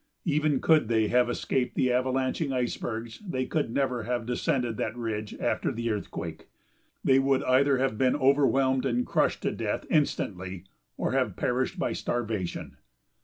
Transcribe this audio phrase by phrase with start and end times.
[0.25, 5.35] Even could they have escaped the avalanching icebergs they could never have descended that ridge
[5.35, 6.47] after the earthquake.
[7.03, 10.63] They would either have been overwhelmed and crushed to death instantly
[10.97, 12.77] or have perished by starvation.